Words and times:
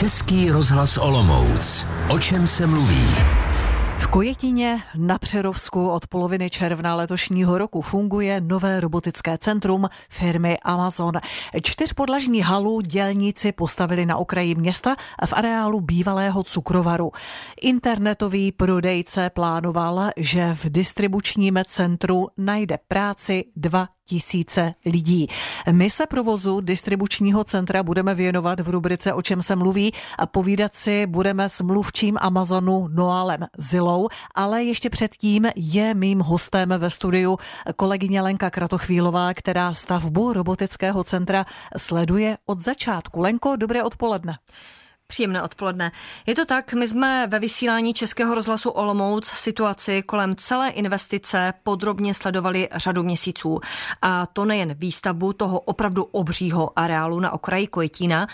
Český 0.00 0.50
rozhlas 0.50 0.98
Olomouc. 0.98 1.86
O 2.10 2.18
čem 2.18 2.46
se 2.46 2.66
mluví? 2.66 3.06
V 3.98 4.06
Kojetině 4.06 4.82
na 4.96 5.18
Přerovsku 5.18 5.88
od 5.88 6.06
poloviny 6.06 6.50
června 6.50 6.94
letošního 6.94 7.58
roku 7.58 7.82
funguje 7.82 8.40
nové 8.40 8.80
robotické 8.80 9.38
centrum 9.38 9.88
firmy 10.10 10.58
Amazon. 10.62 11.12
Čtyřpodlažní 11.62 12.40
halu 12.40 12.80
dělníci 12.80 13.52
postavili 13.52 14.06
na 14.06 14.16
okraji 14.16 14.54
města 14.54 14.96
v 15.26 15.32
areálu 15.32 15.80
bývalého 15.80 16.42
cukrovaru. 16.42 17.12
Internetový 17.60 18.52
prodejce 18.52 19.30
plánoval, 19.30 20.10
že 20.16 20.54
v 20.54 20.70
distribučním 20.70 21.58
centru 21.66 22.28
najde 22.38 22.78
práci 22.88 23.44
dva 23.56 23.88
tisíce 24.10 24.74
lidí. 24.86 25.26
My 25.72 25.90
se 25.90 26.06
provozu 26.06 26.60
distribučního 26.60 27.44
centra 27.44 27.82
budeme 27.82 28.14
věnovat 28.14 28.60
v 28.60 28.68
rubrice 28.68 29.12
O 29.12 29.22
čem 29.22 29.42
se 29.42 29.56
mluví 29.56 29.92
a 30.18 30.26
povídat 30.26 30.74
si 30.74 31.06
budeme 31.06 31.48
s 31.48 31.60
mluvčím 31.60 32.18
Amazonu 32.20 32.88
Noálem 32.88 33.46
Zilou, 33.58 34.08
ale 34.34 34.64
ještě 34.64 34.90
předtím 34.90 35.46
je 35.56 35.94
mým 35.94 36.20
hostem 36.20 36.68
ve 36.78 36.90
studiu 36.90 37.38
kolegyně 37.76 38.22
Lenka 38.22 38.50
Kratochvílová, 38.50 39.34
která 39.34 39.74
stavbu 39.74 40.32
robotického 40.32 41.04
centra 41.04 41.46
sleduje 41.76 42.38
od 42.46 42.60
začátku. 42.60 43.20
Lenko, 43.20 43.56
dobré 43.56 43.82
odpoledne. 43.82 44.38
Příjemné 45.10 45.42
odpoledne. 45.42 45.92
Je 46.26 46.34
to 46.34 46.44
tak, 46.44 46.72
my 46.72 46.88
jsme 46.88 47.26
ve 47.26 47.38
vysílání 47.38 47.94
Českého 47.94 48.34
rozhlasu 48.34 48.70
Olomouc 48.70 49.26
situaci 49.26 50.02
kolem 50.02 50.36
celé 50.36 50.70
investice 50.70 51.52
podrobně 51.62 52.14
sledovali 52.14 52.68
řadu 52.74 53.02
měsíců. 53.02 53.60
A 54.02 54.26
to 54.26 54.44
nejen 54.44 54.74
výstavbu 54.74 55.32
toho 55.32 55.60
opravdu 55.60 56.04
obřího 56.04 56.70
areálu 56.76 57.20
na 57.20 57.32
okraji 57.32 57.66
Kojetína. 57.66 58.26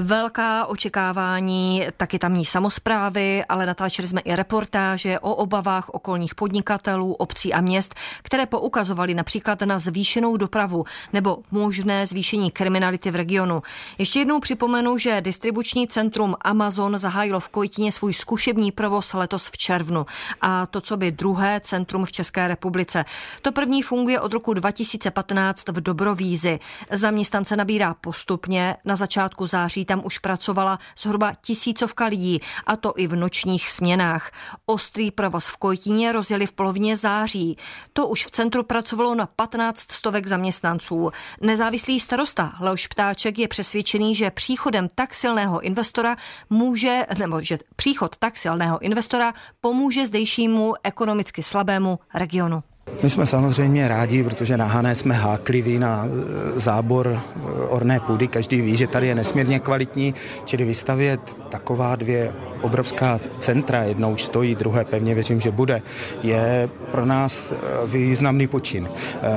Velká 0.00 0.66
očekávání 0.66 1.86
taky 1.96 2.18
tamní 2.18 2.44
samozprávy, 2.44 3.44
ale 3.48 3.66
natáčeli 3.66 4.08
jsme 4.08 4.20
i 4.20 4.36
reportáže 4.36 5.18
o 5.20 5.34
obavách 5.34 5.88
okolních 5.88 6.34
podnikatelů, 6.34 7.14
obcí 7.14 7.52
a 7.52 7.60
měst, 7.60 7.94
které 8.22 8.46
poukazovaly 8.46 9.14
například 9.14 9.60
na 9.62 9.78
zvýšenou 9.78 10.36
dopravu 10.36 10.84
nebo 11.12 11.38
možné 11.50 12.06
zvýšení 12.06 12.50
kriminality 12.50 13.10
v 13.10 13.16
regionu. 13.16 13.62
Ještě 13.98 14.18
jednou 14.18 14.40
připomenu, 14.40 14.98
že 14.98 15.20
distribuční 15.20 15.88
centrum 15.88 16.19
Centrum 16.20 16.36
Amazon 16.40 16.98
zahájilo 16.98 17.40
v 17.40 17.48
Kojtině 17.48 17.92
svůj 17.92 18.14
zkušební 18.14 18.72
provoz 18.72 19.14
letos 19.14 19.48
v 19.48 19.58
červnu. 19.58 20.06
A 20.40 20.66
to, 20.66 20.80
co 20.80 20.96
by 20.96 21.12
druhé 21.12 21.60
centrum 21.60 22.04
v 22.04 22.12
České 22.12 22.48
republice. 22.48 23.04
To 23.42 23.52
první 23.52 23.82
funguje 23.82 24.20
od 24.20 24.32
roku 24.32 24.54
2015 24.54 25.68
v 25.68 25.80
Dobrovízi. 25.80 26.58
Zaměstnance 26.90 27.56
nabírá 27.56 27.94
postupně. 27.94 28.76
Na 28.84 28.96
začátku 28.96 29.46
září 29.46 29.84
tam 29.84 30.02
už 30.04 30.18
pracovala 30.18 30.78
zhruba 30.98 31.32
tisícovka 31.42 32.06
lidí, 32.06 32.40
a 32.66 32.76
to 32.76 32.92
i 32.96 33.06
v 33.06 33.16
nočních 33.16 33.70
směnách. 33.70 34.30
Ostrý 34.66 35.10
provoz 35.10 35.48
v 35.48 35.56
Kojtině 35.56 36.12
rozjeli 36.12 36.46
v 36.46 36.52
polovině 36.52 36.96
září. 36.96 37.56
To 37.92 38.08
už 38.08 38.26
v 38.26 38.30
centru 38.30 38.62
pracovalo 38.62 39.14
na 39.14 39.26
15 39.26 39.92
stovek 39.92 40.26
zaměstnanců. 40.26 41.10
Nezávislý 41.40 42.00
starosta 42.00 42.52
Leoš 42.60 42.86
Ptáček 42.86 43.38
je 43.38 43.48
přesvědčený, 43.48 44.14
že 44.14 44.30
příchodem 44.30 44.88
tak 44.94 45.14
silného 45.14 45.60
investora 45.60 46.09
investora 46.10 46.16
může, 46.50 47.06
nebo 47.18 47.42
že 47.42 47.58
příchod 47.76 48.16
tak 48.16 48.36
silného 48.36 48.78
investora 48.78 49.32
pomůže 49.60 50.06
zdejšímu 50.06 50.74
ekonomicky 50.82 51.42
slabému 51.42 51.98
regionu. 52.14 52.62
My 53.02 53.10
jsme 53.10 53.26
samozřejmě 53.26 53.88
rádi, 53.88 54.22
protože 54.22 54.56
na 54.56 54.66
Hané 54.66 54.94
jsme 54.94 55.14
hákliví 55.14 55.78
na 55.78 56.06
e, 56.06 56.60
zábor 56.60 57.06
e, 57.08 57.20
orné 57.68 58.00
půdy. 58.00 58.28
Každý 58.28 58.60
ví, 58.60 58.76
že 58.76 58.86
tady 58.86 59.06
je 59.06 59.14
nesmírně 59.14 59.60
kvalitní, 59.60 60.14
čili 60.44 60.64
vystavět 60.64 61.20
taková 61.48 61.96
dvě 61.96 62.32
obrovská 62.60 63.20
centra, 63.38 63.82
jednou 63.82 64.12
už 64.12 64.22
stojí, 64.22 64.54
druhé 64.54 64.84
pevně 64.84 65.14
věřím, 65.14 65.40
že 65.40 65.50
bude, 65.50 65.82
je 66.22 66.68
pro 66.90 67.06
nás 67.06 67.52
e, 67.52 67.54
významný 67.86 68.46
počin. 68.46 68.88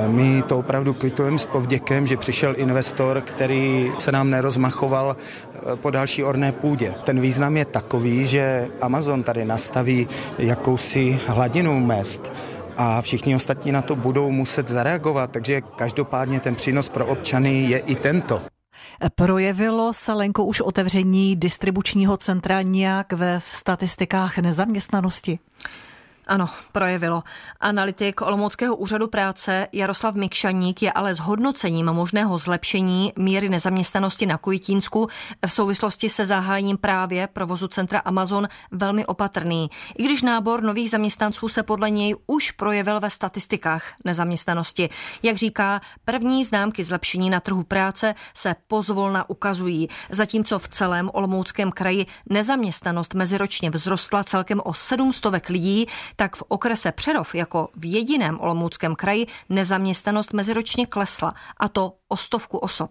My 0.06 0.42
to 0.42 0.58
opravdu 0.58 0.94
kvitujeme 0.94 1.38
s 1.38 1.44
povděkem, 1.44 2.06
že 2.06 2.16
přišel 2.16 2.54
investor, 2.56 3.20
který 3.20 3.92
se 3.98 4.12
nám 4.12 4.30
nerozmachoval 4.30 5.16
po 5.74 5.90
další 5.90 6.24
orné 6.24 6.52
půdě. 6.52 6.94
Ten 7.04 7.20
význam 7.20 7.56
je 7.56 7.64
takový, 7.64 8.26
že 8.26 8.68
Amazon 8.80 9.22
tady 9.22 9.44
nastaví 9.44 10.08
jakousi 10.38 11.20
hladinu 11.26 11.80
mest, 11.80 12.32
a 12.76 13.02
všichni 13.02 13.36
ostatní 13.36 13.72
na 13.72 13.82
to 13.82 13.96
budou 13.96 14.30
muset 14.30 14.68
zareagovat, 14.68 15.30
takže 15.30 15.60
každopádně 15.60 16.40
ten 16.40 16.54
přínos 16.54 16.88
pro 16.88 17.06
občany 17.06 17.64
je 17.64 17.78
i 17.78 17.94
tento. 17.94 18.42
Projevilo 19.14 19.92
se 19.92 20.12
Lenko 20.12 20.44
už 20.44 20.60
otevření 20.60 21.36
distribučního 21.36 22.16
centra 22.16 22.62
nějak 22.62 23.12
ve 23.12 23.40
statistikách 23.40 24.38
nezaměstnanosti? 24.38 25.38
Ano, 26.26 26.48
projevilo. 26.72 27.22
Analytik 27.60 28.22
Olomouckého 28.22 28.76
úřadu 28.76 29.08
práce 29.08 29.68
Jaroslav 29.72 30.14
Mikšaník 30.14 30.82
je 30.82 30.92
ale 30.92 31.14
s 31.14 31.18
hodnocením 31.18 31.86
možného 31.86 32.38
zlepšení 32.38 33.12
míry 33.16 33.48
nezaměstnanosti 33.48 34.26
na 34.26 34.38
Kujitínsku 34.38 35.08
v 35.46 35.52
souvislosti 35.52 36.10
se 36.10 36.26
zahájením 36.26 36.76
právě 36.76 37.26
provozu 37.26 37.68
centra 37.68 37.98
Amazon 37.98 38.48
velmi 38.70 39.06
opatrný. 39.06 39.70
I 39.98 40.04
když 40.04 40.22
nábor 40.22 40.62
nových 40.62 40.90
zaměstnanců 40.90 41.48
se 41.48 41.62
podle 41.62 41.90
něj 41.90 42.16
už 42.26 42.50
projevil 42.50 43.00
ve 43.00 43.10
statistikách 43.10 43.94
nezaměstnanosti. 44.04 44.88
Jak 45.22 45.36
říká, 45.36 45.80
první 46.04 46.44
známky 46.44 46.84
zlepšení 46.84 47.30
na 47.30 47.40
trhu 47.40 47.62
práce 47.62 48.14
se 48.34 48.56
pozvolna 48.68 49.30
ukazují, 49.30 49.88
zatímco 50.10 50.58
v 50.58 50.68
celém 50.68 51.10
Olomouckém 51.12 51.72
kraji 51.72 52.06
nezaměstnanost 52.30 53.14
meziročně 53.14 53.70
vzrostla 53.70 54.24
celkem 54.24 54.60
o 54.64 54.74
700 54.74 55.48
lidí, 55.48 55.86
tak 56.16 56.36
v 56.36 56.42
okrese 56.48 56.92
Přerov 56.92 57.34
jako 57.34 57.68
v 57.76 57.92
jediném 57.92 58.40
Olomouckém 58.40 58.94
kraji 58.94 59.26
nezaměstnanost 59.48 60.32
meziročně 60.32 60.86
klesla, 60.86 61.32
a 61.60 61.68
to 61.68 61.92
o 62.08 62.16
stovku 62.16 62.58
osob. 62.58 62.90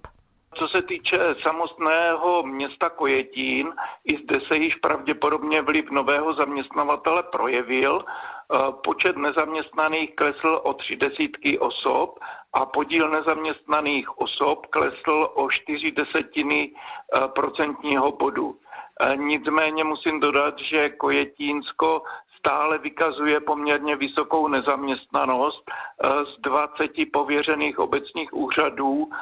Co 0.55 0.67
se 0.67 0.81
týče 0.81 1.17
samostného 1.41 2.43
města 2.43 2.89
Kojetín, 2.89 3.73
i 4.13 4.23
zde 4.23 4.41
se 4.47 4.57
již 4.57 4.75
pravděpodobně 4.75 5.61
vliv 5.61 5.89
nového 5.91 6.33
zaměstnavatele 6.33 7.23
projevil. 7.23 8.05
E, 8.05 8.71
počet 8.83 9.17
nezaměstnaných 9.17 10.15
klesl 10.15 10.61
o 10.63 10.73
tři 10.73 10.95
desítky 10.95 11.59
osob 11.59 12.19
a 12.53 12.65
podíl 12.65 13.09
nezaměstnaných 13.09 14.17
osob 14.17 14.65
klesl 14.65 15.29
o 15.33 15.49
čtyři 15.51 15.91
desetiny 15.91 16.71
e, 16.71 17.27
procentního 17.27 18.11
bodu. 18.11 18.55
E, 18.55 19.17
nicméně 19.17 19.83
musím 19.83 20.19
dodat, 20.19 20.59
že 20.59 20.89
Kojetínsko 20.89 22.03
stále 22.43 22.77
vykazuje 22.77 23.39
poměrně 23.39 23.95
vysokou 23.95 24.47
nezaměstnanost. 24.47 25.63
Eh, 25.71 26.09
z 26.25 26.41
20 26.41 26.91
pověřených 27.13 27.79
obecních 27.79 28.33
úřadů 28.33 29.09
eh, 29.09 29.15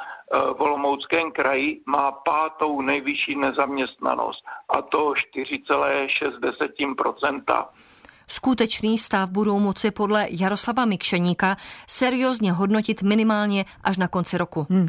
v 0.54 0.60
Olomouckém 0.60 1.32
kraji 1.32 1.80
má 1.86 2.12
pátou 2.12 2.80
nejvyšší 2.80 3.36
nezaměstnanost, 3.36 4.44
a 4.76 4.82
to 4.82 4.98
4,6 4.98 7.91
Skutečný 8.32 8.98
stav 8.98 9.30
budou 9.30 9.58
moci 9.58 9.90
podle 9.90 10.26
Jaroslava 10.30 10.84
Mikšeníka 10.84 11.56
seriózně 11.86 12.52
hodnotit 12.52 13.02
minimálně 13.02 13.64
až 13.84 13.96
na 13.96 14.08
konci 14.08 14.38
roku. 14.38 14.66
Hmm. 14.70 14.86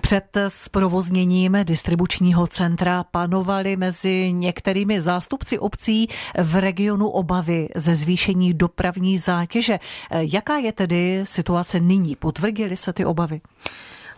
Před 0.00 0.36
zprovozněním 0.48 1.56
distribučního 1.64 2.46
centra 2.46 3.04
panovaly 3.04 3.76
mezi 3.76 4.32
některými 4.32 5.00
zástupci 5.00 5.58
obcí 5.58 6.08
v 6.42 6.60
regionu 6.60 7.08
obavy 7.08 7.68
ze 7.74 7.94
zvýšení 7.94 8.54
dopravní 8.54 9.18
zátěže. 9.18 9.78
Jaká 10.10 10.56
je 10.56 10.72
tedy 10.72 11.20
situace 11.22 11.80
nyní? 11.80 12.16
Potvrdily 12.16 12.76
se 12.76 12.92
ty 12.92 13.04
obavy? 13.04 13.40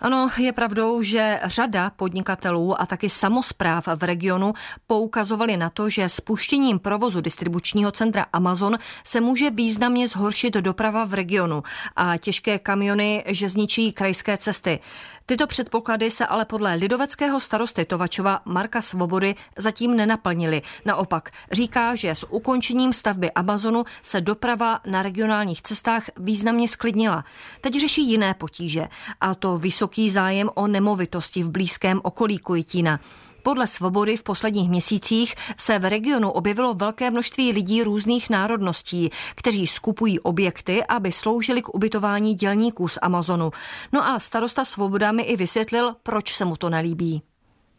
Ano, 0.04 0.28
je 0.38 0.52
pravdou, 0.52 1.02
že 1.02 1.40
řada 1.44 1.90
podnikatelů 1.90 2.80
a 2.80 2.86
taky 2.86 3.10
samozpráv 3.10 3.88
v 3.96 4.02
regionu 4.02 4.52
poukazovali 4.86 5.56
na 5.56 5.70
to, 5.70 5.90
že 5.90 6.08
spuštěním 6.08 6.78
provozu 6.78 7.20
distribučního 7.20 7.92
centra 7.92 8.26
Amazon 8.32 8.78
se 9.04 9.20
může 9.20 9.50
významně 9.50 10.08
zhoršit 10.08 10.54
doprava 10.54 11.04
v 11.04 11.14
regionu 11.14 11.62
a 11.96 12.16
těžké 12.16 12.58
kamiony, 12.58 13.24
že 13.26 13.48
zničí 13.48 13.92
krajské 13.92 14.36
cesty. 14.36 14.80
Tyto 15.26 15.46
předpoklady 15.46 16.10
se 16.10 16.26
ale 16.26 16.44
podle 16.44 16.74
lidoveckého 16.74 17.40
starosty 17.40 17.84
Tovačova 17.84 18.40
Marka 18.44 18.82
Svobody 18.82 19.34
zatím 19.56 19.96
nenaplnily. 19.96 20.62
Naopak 20.84 21.30
říká, 21.52 21.94
že 21.94 22.10
s 22.10 22.32
ukončením 22.32 22.92
stavby 22.92 23.32
Amazonu 23.32 23.84
se 24.02 24.20
doprava 24.20 24.80
na 24.86 25.02
regionálních 25.02 25.62
cestách 25.62 26.04
významně 26.16 26.68
sklidnila. 26.68 27.24
Teď 27.60 27.80
řeší 27.80 28.10
jiné 28.10 28.34
potíže, 28.34 28.88
a 29.20 29.34
to 29.34 29.58
vysoký 29.58 29.93
zájem 30.10 30.50
o 30.54 30.66
nemovitosti 30.66 31.42
v 31.42 31.50
blízkém 31.50 32.00
okolí 32.02 32.38
Kujitína. 32.38 33.00
Podle 33.42 33.66
Svobody 33.66 34.16
v 34.16 34.22
posledních 34.22 34.68
měsících 34.68 35.34
se 35.58 35.78
v 35.78 35.88
regionu 35.90 36.30
objevilo 36.30 36.74
velké 36.74 37.10
množství 37.10 37.52
lidí 37.52 37.82
různých 37.82 38.30
národností, 38.30 39.10
kteří 39.36 39.66
skupují 39.66 40.20
objekty, 40.20 40.84
aby 40.88 41.12
sloužili 41.12 41.62
k 41.62 41.74
ubytování 41.74 42.34
dělníků 42.34 42.88
z 42.88 42.98
Amazonu. 43.02 43.50
No 43.92 44.06
a 44.06 44.18
starosta 44.18 44.64
Svoboda 44.64 45.12
mi 45.12 45.22
i 45.22 45.36
vysvětlil, 45.36 45.94
proč 46.02 46.34
se 46.34 46.44
mu 46.44 46.56
to 46.56 46.70
nelíbí. 46.70 47.22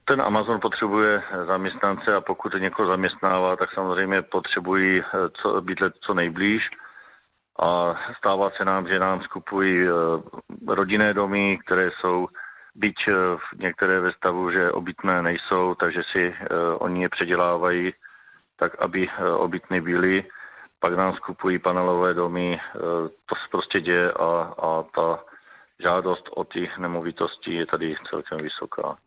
ten 0.07 0.21
Amazon 0.21 0.59
potřebuje 0.61 1.23
zaměstnance 1.47 2.15
a 2.15 2.21
pokud 2.21 2.53
někoho 2.59 2.87
zaměstnává, 2.87 3.55
tak 3.55 3.69
samozřejmě 3.73 4.21
potřebují 4.21 5.01
co, 5.41 5.61
být 5.61 5.79
co 6.01 6.13
nejblíž. 6.13 6.69
A 7.59 7.95
stává 8.17 8.49
se 8.49 8.65
nám, 8.65 8.87
že 8.87 8.99
nám 8.99 9.21
skupují 9.21 9.87
rodinné 10.67 11.13
domy, 11.13 11.59
které 11.65 11.89
jsou 11.91 12.27
byť 12.75 12.95
některé 13.57 13.99
ve 13.99 14.11
stavu, 14.11 14.51
že 14.51 14.71
obytné 14.71 15.21
nejsou, 15.21 15.75
takže 15.75 16.01
si 16.11 16.35
oni 16.79 17.01
je 17.01 17.09
předělávají 17.09 17.93
tak, 18.59 18.75
aby 18.79 19.09
obytné 19.37 19.81
byly. 19.81 20.23
Pak 20.79 20.93
nám 20.93 21.13
skupují 21.13 21.59
panelové 21.59 22.13
domy, 22.13 22.59
to 23.25 23.35
se 23.35 23.47
prostě 23.51 23.81
děje 23.81 24.11
a, 24.11 24.53
a 24.57 24.83
ta 24.95 25.23
žádost 25.79 26.29
o 26.35 26.43
ty 26.43 26.71
nemovitosti 26.77 27.53
je 27.53 27.65
tady 27.65 27.95
celkem 28.09 28.37
vysoká. 28.37 28.97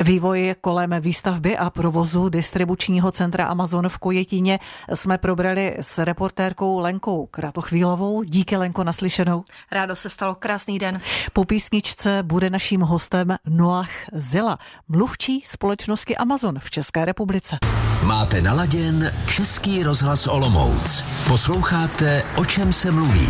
Vývoj 0.00 0.54
kolem 0.60 0.94
výstavby 1.00 1.56
a 1.56 1.70
provozu 1.70 2.28
distribučního 2.28 3.12
centra 3.12 3.46
Amazon 3.46 3.88
v 3.88 3.98
Kojetíně 3.98 4.58
jsme 4.94 5.18
probrali 5.18 5.76
s 5.80 5.98
reportérkou 5.98 6.78
Lenkou 6.78 7.26
Kratochvílovou. 7.26 8.22
Díky 8.22 8.56
Lenko 8.56 8.84
naslyšenou. 8.84 9.44
Rádo 9.72 9.96
se 9.96 10.08
stalo, 10.08 10.34
krásný 10.34 10.78
den. 10.78 11.00
Po 11.32 11.44
písničce 11.44 12.22
bude 12.22 12.50
naším 12.50 12.80
hostem 12.80 13.36
Noach 13.48 13.90
Zila, 14.12 14.58
mluvčí 14.88 15.42
společnosti 15.44 16.16
Amazon 16.16 16.58
v 16.58 16.70
České 16.70 17.04
republice. 17.04 17.58
Máte 18.02 18.42
naladěn 18.42 19.12
Český 19.28 19.82
rozhlas 19.82 20.26
Olomouc. 20.26 21.04
Posloucháte, 21.28 22.22
o 22.36 22.44
čem 22.44 22.72
se 22.72 22.90
mluví. 22.90 23.28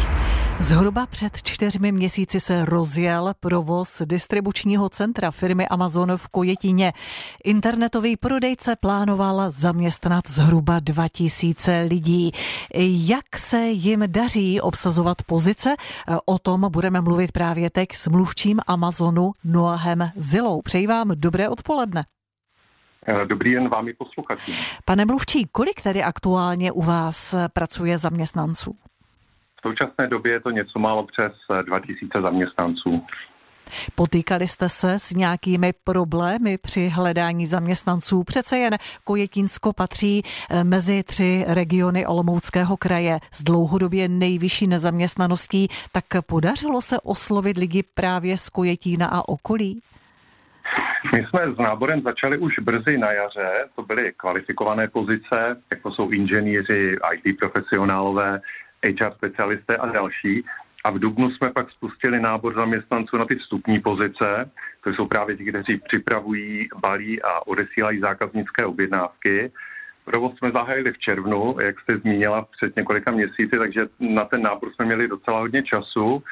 Zhruba 0.58 1.06
před 1.06 1.43
čtyřmi 1.43 1.93
měsíci 1.93 2.41
se 2.41 2.64
rozjel 2.64 3.35
provoz 3.41 4.03
distribučního 4.05 4.88
centra 4.88 5.31
firmy 5.31 5.69
Amazon 5.69 6.17
v 6.17 6.29
Kojetíně. 6.29 6.45
Internetový 7.44 8.16
prodejce 8.16 8.76
plánoval 8.76 9.50
zaměstnat 9.50 10.28
zhruba 10.28 10.81
2000 10.81 11.87
lidí. 11.88 12.32
Jak 13.08 13.37
se 13.37 13.58
jim 13.58 14.04
daří 14.06 14.60
obsazovat 14.60 15.22
pozice? 15.26 15.75
O 16.26 16.38
tom 16.38 16.70
budeme 16.70 17.00
mluvit 17.00 17.32
právě 17.32 17.70
teď 17.70 17.88
s 17.93 18.08
mluvčím 18.08 18.60
Amazonu 18.66 19.32
Noahem 19.44 20.10
Zilou. 20.16 20.62
Přeji 20.62 20.87
vám 20.87 21.10
dobré 21.14 21.48
odpoledne. 21.48 22.04
Dobrý 23.28 23.52
den 23.52 23.69
vám 23.69 23.88
i 23.88 23.93
posluchačům. 23.93 24.54
Pane 24.84 25.04
mluvčí, 25.04 25.48
kolik 25.52 25.82
tedy 25.82 26.02
aktuálně 26.02 26.72
u 26.72 26.82
vás 26.82 27.34
pracuje 27.52 27.98
zaměstnanců? 27.98 28.76
současné 29.66 30.06
době 30.08 30.32
je 30.32 30.40
to 30.40 30.50
něco 30.50 30.78
málo 30.78 31.06
přes 31.06 31.32
2000 31.66 32.20
zaměstnanců. 32.22 33.06
Potýkali 33.94 34.46
jste 34.46 34.68
se 34.68 34.98
s 34.98 35.10
nějakými 35.14 35.72
problémy 35.84 36.58
při 36.58 36.88
hledání 36.88 37.46
zaměstnanců? 37.46 38.24
Přece 38.24 38.58
jen 38.58 38.74
Kojetínsko 39.04 39.72
patří 39.72 40.22
eh, 40.22 40.64
mezi 40.64 41.02
tři 41.02 41.44
regiony 41.48 42.06
Olomouckého 42.06 42.76
kraje 42.76 43.18
s 43.32 43.42
dlouhodobě 43.42 44.08
nejvyšší 44.08 44.66
nezaměstnaností, 44.66 45.68
tak 45.92 46.04
podařilo 46.26 46.80
se 46.80 46.96
oslovit 47.00 47.56
lidi 47.56 47.82
právě 47.94 48.36
z 48.36 48.48
Kojetína 48.48 49.06
a 49.06 49.28
okolí? 49.28 49.82
My 51.14 51.26
jsme 51.26 51.54
s 51.54 51.58
náborem 51.58 52.02
začali 52.02 52.38
už 52.38 52.58
brzy 52.58 52.98
na 52.98 53.12
jaře, 53.12 53.69
to 53.76 53.82
byly 53.82 54.12
kvalifikované 54.16 54.88
pozice, 54.88 55.56
jako 55.70 55.90
jsou 55.92 56.10
inženýři, 56.10 56.96
IT 57.14 57.38
profesionálové, 57.38 58.40
HR 58.86 59.12
specialisté 59.14 59.76
a 59.76 59.86
další. 59.86 60.44
A 60.86 60.90
v 60.90 60.98
Dubnu 60.98 61.30
jsme 61.30 61.50
pak 61.50 61.70
spustili 61.70 62.20
nábor 62.20 62.54
zaměstnanců 62.54 63.16
na 63.16 63.24
ty 63.24 63.34
vstupní 63.36 63.80
pozice, 63.80 64.50
to 64.84 64.90
jsou 64.90 65.06
právě 65.06 65.36
ti, 65.36 65.44
kteří 65.44 65.80
připravují, 65.88 66.68
balí 66.80 67.22
a 67.22 67.46
odesílají 67.46 68.00
zákaznické 68.00 68.66
objednávky. 68.66 69.52
Provoz 70.04 70.36
jsme 70.36 70.50
zahájili 70.50 70.92
v 70.92 70.98
červnu, 70.98 71.56
jak 71.64 71.80
jste 71.80 71.98
zmínila 71.98 72.46
před 72.56 72.76
několika 72.76 73.12
měsíci, 73.12 73.58
takže 73.58 73.86
na 74.00 74.24
ten 74.24 74.42
nábor 74.42 74.72
jsme 74.72 74.84
měli 74.84 75.08
docela 75.08 75.40
hodně 75.40 75.62
času. 75.62 76.22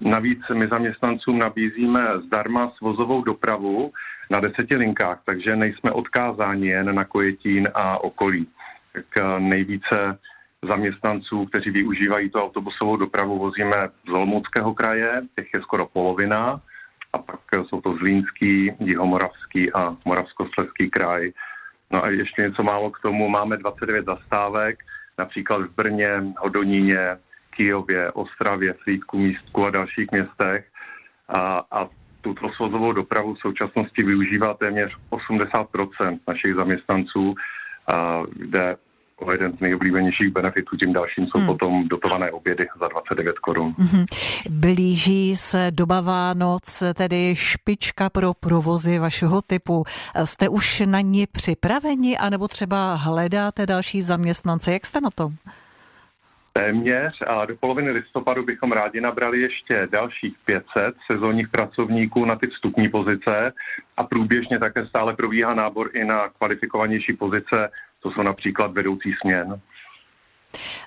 Navíc 0.00 0.40
my 0.54 0.68
zaměstnancům 0.68 1.38
nabízíme 1.38 2.00
zdarma 2.26 2.72
svozovou 2.78 3.22
dopravu 3.22 3.92
na 4.30 4.40
deseti 4.40 4.76
linkách, 4.76 5.20
takže 5.24 5.56
nejsme 5.56 5.90
odkázáni 5.90 6.68
jen 6.68 6.94
na 6.94 7.04
Kojetín 7.04 7.68
a 7.74 8.04
okolí. 8.04 8.48
Tak 8.92 9.04
eh, 9.18 9.40
nejvíce 9.40 10.18
zaměstnanců, 10.64 11.46
kteří 11.46 11.70
využívají 11.70 12.30
tu 12.30 12.38
autobusovou 12.38 12.96
dopravu, 12.96 13.38
vozíme 13.38 13.88
z 14.08 14.10
Olomouckého 14.10 14.74
kraje, 14.74 15.22
těch 15.36 15.48
je 15.54 15.60
skoro 15.60 15.86
polovina, 15.86 16.60
a 17.12 17.18
pak 17.18 17.40
jsou 17.68 17.80
to 17.80 17.96
Zlínský, 17.96 18.72
Jihomoravský 18.80 19.72
a 19.72 19.96
Moravskoslezský 20.04 20.90
kraj. 20.90 21.32
No 21.90 22.04
a 22.04 22.10
ještě 22.10 22.42
něco 22.42 22.62
málo 22.62 22.90
k 22.90 23.00
tomu, 23.00 23.28
máme 23.28 23.56
29 23.56 24.04
zastávek, 24.04 24.78
například 25.18 25.62
v 25.62 25.74
Brně, 25.74 26.22
Hodoníně, 26.38 27.16
Kijově, 27.50 28.12
Ostravě, 28.12 28.72
Frýdku, 28.72 29.18
Místku 29.18 29.66
a 29.66 29.70
dalších 29.70 30.10
městech. 30.10 30.66
A, 31.28 31.64
a 31.70 31.88
tuto 32.20 32.48
svozovou 32.48 32.92
dopravu 32.92 33.34
v 33.34 33.38
současnosti 33.38 34.02
využívá 34.02 34.54
téměř 34.54 34.96
80% 35.10 36.18
našich 36.28 36.54
zaměstnanců, 36.54 37.34
a, 37.92 38.22
kde 38.32 38.76
o 39.18 39.32
jeden 39.32 39.56
z 39.56 39.60
nejoblíbenějších 39.60 40.32
benefitů. 40.32 40.76
Tím 40.76 40.92
dalším 40.92 41.26
jsou 41.26 41.38
hmm. 41.38 41.46
potom 41.46 41.88
dotované 41.88 42.30
obědy 42.30 42.68
za 42.80 42.88
29 42.88 43.38
korun. 43.38 43.74
Hmm. 43.78 44.04
Blíží 44.50 45.36
se 45.36 45.70
doba 45.70 46.00
Vánoc, 46.00 46.82
tedy 46.94 47.34
špička 47.36 48.10
pro 48.10 48.34
provozy 48.34 48.98
vašeho 48.98 49.42
typu. 49.42 49.84
Jste 50.24 50.48
už 50.48 50.80
na 50.80 51.00
ní 51.00 51.26
připraveni, 51.32 52.18
anebo 52.18 52.48
třeba 52.48 52.94
hledáte 52.94 53.66
další 53.66 54.02
zaměstnance? 54.02 54.72
Jak 54.72 54.86
jste 54.86 55.00
na 55.00 55.10
tom? 55.10 55.32
Téměř 56.52 57.22
a 57.26 57.44
do 57.44 57.56
poloviny 57.56 57.90
listopadu 57.90 58.44
bychom 58.44 58.72
rádi 58.72 59.00
nabrali 59.00 59.40
ještě 59.40 59.88
dalších 59.90 60.34
500 60.44 60.64
sezónních 61.12 61.48
pracovníků 61.48 62.24
na 62.24 62.36
ty 62.36 62.46
vstupní 62.46 62.88
pozice 62.88 63.52
a 63.96 64.04
průběžně 64.04 64.58
také 64.58 64.86
stále 64.86 65.16
probíhá 65.16 65.54
nábor 65.54 65.90
i 65.92 66.04
na 66.04 66.28
kvalifikovanější 66.28 67.12
pozice 67.12 67.70
to 68.02 68.10
jsou 68.10 68.22
například 68.22 68.72
vedoucí 68.72 69.14
směn. 69.20 69.60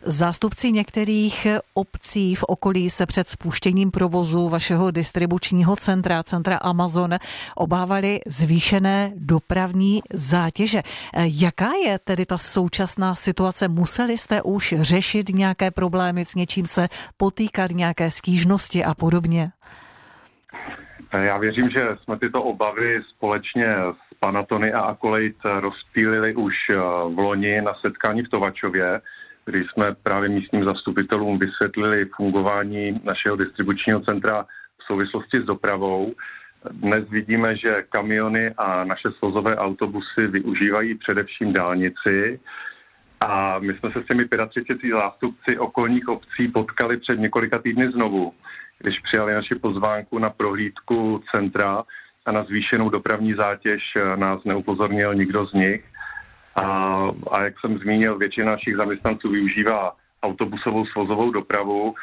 Zástupci 0.03 0.71
některých 0.71 1.47
obcí 1.73 2.35
v 2.35 2.43
okolí 2.43 2.89
se 2.89 3.05
před 3.05 3.29
spuštěním 3.29 3.91
provozu 3.91 4.49
vašeho 4.49 4.91
distribučního 4.91 5.75
centra, 5.75 6.23
centra 6.23 6.57
Amazon, 6.57 7.11
obávali 7.55 8.19
zvýšené 8.25 9.11
dopravní 9.15 10.01
zátěže. 10.13 10.81
Jaká 11.41 11.69
je 11.85 11.99
tedy 11.99 12.25
ta 12.25 12.37
současná 12.37 13.15
situace? 13.15 13.67
Museli 13.67 14.17
jste 14.17 14.41
už 14.41 14.75
řešit 14.77 15.29
nějaké 15.29 15.71
problémy, 15.71 16.25
s 16.25 16.35
něčím 16.35 16.65
se 16.65 16.87
potýkat, 17.17 17.71
nějaké 17.71 18.11
stížnosti 18.11 18.85
a 18.85 18.93
podobně? 18.93 19.51
Já 21.13 21.37
věřím, 21.37 21.69
že 21.69 21.81
jsme 22.03 22.19
tyto 22.19 22.43
obavy 22.43 23.01
společně 23.15 23.75
s 23.75 24.10
Panatony 24.25 24.73
a 24.73 24.79
Akolejt 24.79 25.35
rozptýlili 25.59 26.35
už 26.35 26.53
eh, 26.69 26.75
v 27.15 27.19
loni 27.19 27.61
na 27.61 27.73
setkání 27.73 28.23
v 28.23 28.29
Tovačově, 28.29 29.01
kdy 29.45 29.63
jsme 29.63 29.95
právě 30.03 30.29
místním 30.29 30.63
zastupitelům 30.63 31.39
vysvětlili 31.39 32.05
fungování 32.05 33.01
našeho 33.03 33.35
distribučního 33.35 33.99
centra 33.99 34.45
v 34.81 34.83
souvislosti 34.87 35.41
s 35.41 35.45
dopravou. 35.45 36.13
Dnes 36.71 37.09
vidíme, 37.09 37.57
že 37.57 37.83
kamiony 37.89 38.53
a 38.57 38.83
naše 38.83 39.11
svozové 39.11 39.55
autobusy 39.55 40.27
využívají 40.27 40.95
především 40.95 41.53
dálnici 41.53 42.39
a 43.21 43.59
my 43.59 43.73
jsme 43.73 43.91
se 43.91 44.03
s 44.03 44.07
těmi 44.07 44.25
35 44.49 44.91
zástupci 44.91 45.57
okolních 45.57 46.07
obcí 46.07 46.47
potkali 46.47 46.97
před 46.97 47.19
několika 47.19 47.59
týdny 47.59 47.91
znovu, 47.91 48.33
když 48.79 48.99
přijali 48.99 49.33
naši 49.33 49.55
pozvánku 49.55 50.19
na 50.19 50.29
prohlídku 50.29 51.23
centra 51.35 51.83
a 52.25 52.31
na 52.31 52.43
zvýšenou 52.43 52.89
dopravní 52.89 53.33
zátěž 53.33 53.81
eh, 53.95 54.17
nás 54.17 54.43
neupozornil 54.43 55.15
nikdo 55.15 55.45
z 55.45 55.53
nich. 55.53 55.85
A, 56.55 56.65
a 57.31 57.43
jak 57.43 57.59
jsem 57.59 57.77
zmínil, 57.77 58.17
většina 58.17 58.51
našich 58.51 58.75
zaměstnanců 58.75 59.29
využívá 59.29 59.95
autobusovou 60.23 60.85
svozovou 60.85 61.31
dopravu 61.31 61.95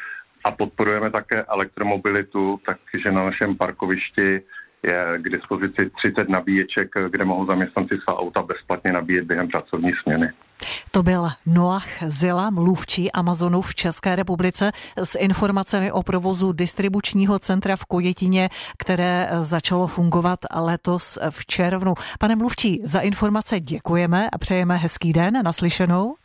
a 0.43 0.51
podporujeme 0.51 1.11
také 1.11 1.43
elektromobilitu, 1.43 2.59
takže 2.65 3.11
na 3.11 3.25
našem 3.25 3.57
parkovišti 3.57 4.41
je 4.83 5.17
k 5.17 5.29
dispozici 5.29 5.89
30 5.89 6.29
nabíječek, 6.29 6.91
kde 7.09 7.25
mohou 7.25 7.45
zaměstnanci 7.45 7.97
svá 8.03 8.19
auta 8.19 8.41
bezplatně 8.41 8.91
nabíjet 8.91 9.25
během 9.25 9.47
pracovní 9.47 9.91
směny. 10.03 10.31
To 10.91 11.03
byl 11.03 11.29
Noach 11.45 11.87
Zila, 12.07 12.49
mluvčí 12.49 13.11
Amazonu 13.11 13.61
v 13.61 13.75
České 13.75 14.15
republice 14.15 14.71
s 14.97 15.17
informacemi 15.19 15.91
o 15.91 16.03
provozu 16.03 16.51
distribučního 16.51 17.39
centra 17.39 17.75
v 17.75 17.85
Kojetině, 17.85 18.49
které 18.77 19.29
začalo 19.39 19.87
fungovat 19.87 20.39
letos 20.55 21.17
v 21.29 21.45
červnu. 21.45 21.93
Pane 22.19 22.35
mluvčí, 22.35 22.81
za 22.83 22.99
informace 22.99 23.59
děkujeme 23.59 24.29
a 24.29 24.37
přejeme 24.37 24.77
hezký 24.77 25.13
den 25.13 25.43
naslyšenou. 25.43 26.15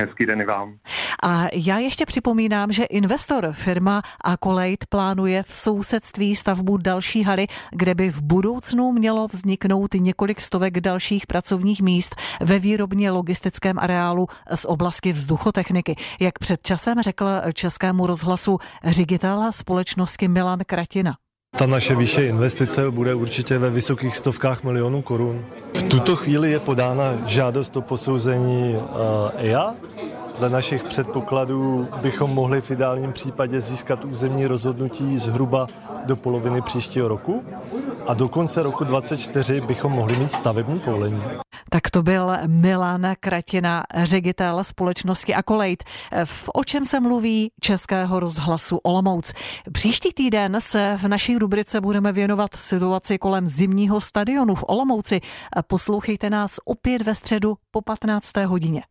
Hezký 0.00 0.26
den 0.26 0.40
i 0.40 0.44
vám. 0.44 0.74
A 1.22 1.46
já 1.52 1.78
ještě 1.78 2.06
připomínám, 2.06 2.72
že 2.72 2.84
investor 2.84 3.48
firma 3.52 4.02
Akolejt 4.24 4.86
plánuje 4.86 5.42
v 5.42 5.54
sousedství 5.54 6.36
stavbu 6.36 6.76
další 6.76 7.22
haly, 7.22 7.46
kde 7.70 7.94
by 7.94 8.10
v 8.10 8.22
budoucnu 8.22 8.92
mělo 8.92 9.28
vzniknout 9.28 9.94
několik 9.94 10.40
stovek 10.40 10.80
dalších 10.80 11.26
pracovních 11.26 11.82
míst 11.82 12.16
ve 12.40 12.58
výrobně 12.58 13.10
logistickém 13.10 13.78
areálu 13.78 14.26
z 14.54 14.64
oblasti 14.64 15.12
vzduchotechniky. 15.12 15.96
Jak 16.20 16.38
před 16.38 16.60
časem 16.62 17.02
řekl 17.02 17.26
českému 17.54 18.06
rozhlasu 18.06 18.58
ředitel 18.84 19.52
společnosti 19.52 20.28
Milan 20.28 20.58
Kratina. 20.66 21.16
Ta 21.56 21.66
naše 21.66 21.94
vyšší 21.94 22.20
investice 22.20 22.90
bude 22.90 23.14
určitě 23.14 23.58
ve 23.58 23.70
vysokých 23.70 24.16
stovkách 24.16 24.62
milionů 24.62 25.02
korun. 25.02 25.44
V 25.74 25.82
tuto 25.82 26.16
chvíli 26.16 26.50
je 26.50 26.60
podána 26.60 27.02
žádost 27.26 27.76
o 27.76 27.82
posouzení 27.82 28.76
EIA. 29.36 29.74
Za 30.38 30.48
našich 30.48 30.84
předpokladů 30.84 31.88
bychom 32.00 32.30
mohli 32.30 32.60
v 32.60 32.70
ideálním 32.70 33.12
případě 33.12 33.60
získat 33.60 34.04
územní 34.04 34.46
rozhodnutí 34.46 35.18
zhruba 35.18 35.66
do 36.04 36.16
poloviny 36.16 36.62
příštího 36.62 37.08
roku 37.08 37.44
a 38.06 38.14
do 38.14 38.28
konce 38.28 38.62
roku 38.62 38.84
2024 38.84 39.60
bychom 39.60 39.92
mohli 39.92 40.16
mít 40.16 40.32
stavební 40.32 40.80
povolení. 40.80 41.22
Tak 41.70 41.90
to 41.90 42.02
byl 42.02 42.32
Milan 42.46 43.14
Kratina, 43.20 43.82
ředitel 43.96 44.64
společnosti 44.64 45.34
Akolejt. 45.34 45.84
V 46.24 46.50
o 46.54 46.64
čem 46.64 46.84
se 46.84 47.00
mluví 47.00 47.50
Českého 47.60 48.20
rozhlasu 48.20 48.76
Olomouc. 48.76 49.32
Příští 49.72 50.12
týden 50.12 50.56
se 50.60 50.96
v 51.00 51.08
naší 51.08 51.38
rubrice 51.38 51.80
budeme 51.80 52.12
věnovat 52.12 52.54
situaci 52.54 53.18
kolem 53.18 53.48
zimního 53.48 54.00
stadionu 54.00 54.54
v 54.54 54.64
Olomouci. 54.66 55.20
Poslouchejte 55.66 56.30
nás 56.30 56.56
opět 56.64 57.02
ve 57.02 57.14
středu 57.14 57.54
po 57.70 57.82
15. 57.82 58.36
hodině. 58.36 58.82